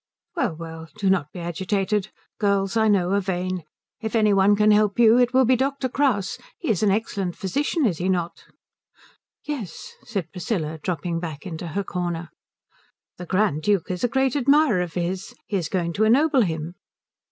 "Well, 0.35 0.55
well, 0.55 0.87
do 0.97 1.11
not 1.11 1.31
be 1.31 1.39
agitated. 1.39 2.09
Girls, 2.39 2.75
I 2.75 2.87
know, 2.87 3.11
are 3.11 3.19
vain. 3.19 3.65
If 3.99 4.15
any 4.15 4.33
one 4.33 4.55
can 4.55 4.71
help 4.71 4.97
you 4.97 5.19
it 5.19 5.31
will 5.31 5.45
be 5.45 5.55
Dr. 5.55 5.87
Kraus. 5.89 6.39
He 6.57 6.69
is 6.69 6.81
an 6.81 6.89
excellent 6.89 7.35
physician, 7.35 7.85
is 7.85 7.99
he 7.99 8.09
not?" 8.09 8.45
"Yes," 9.43 9.93
said 10.03 10.31
Priscilla, 10.31 10.79
dropping 10.81 11.19
back 11.19 11.45
into 11.45 11.67
her 11.67 11.83
corner. 11.83 12.31
"The 13.19 13.27
Grand 13.27 13.61
Duke 13.61 13.91
is 13.91 14.03
a 14.03 14.07
great 14.07 14.35
admirer 14.35 14.81
of 14.81 14.95
his. 14.95 15.35
He 15.45 15.57
is 15.57 15.69
going 15.69 15.93
to 15.93 16.03
ennoble 16.05 16.41
him." 16.41 16.73